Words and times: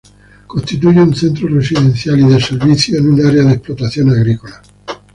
Constituye 0.47 0.99
un 0.99 1.13
centro 1.13 1.47
residencial 1.47 2.19
y 2.19 2.23
de 2.27 2.41
servicios 2.41 2.97
en 3.01 3.07
un 3.13 3.23
área 3.23 3.43
de 3.43 3.51
explotación 3.53 4.09
agrícola. 4.09 4.59